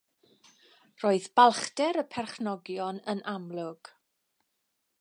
Roedd 1.01 1.27
balchder 1.39 2.01
y 2.03 2.05
perchnogion 2.15 3.01
yn 3.13 3.21
amlwg. 3.35 3.93